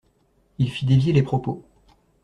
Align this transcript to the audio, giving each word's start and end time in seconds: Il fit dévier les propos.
Il 0.57 0.71
fit 0.71 0.87
dévier 0.87 1.13
les 1.13 1.21
propos. 1.21 1.63